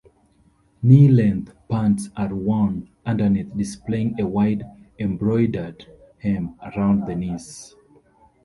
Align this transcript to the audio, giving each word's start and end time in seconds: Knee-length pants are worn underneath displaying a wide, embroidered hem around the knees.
Knee-length 0.81 1.53
pants 1.69 2.09
are 2.17 2.33
worn 2.33 2.89
underneath 3.05 3.55
displaying 3.55 4.19
a 4.19 4.25
wide, 4.25 4.63
embroidered 4.97 5.85
hem 6.17 6.55
around 6.75 7.05
the 7.05 7.13
knees. 7.15 7.75